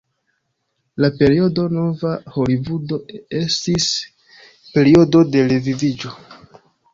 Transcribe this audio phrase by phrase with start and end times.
[1.03, 2.13] La periodo "Nova
[2.43, 2.99] Holivudo"
[3.41, 3.87] estis
[4.79, 6.17] periodo de reviviĝo.